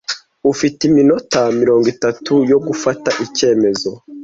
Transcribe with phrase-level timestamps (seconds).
[0.51, 3.89] Ufite iminota mirongo itatu yo gufata icyemezo.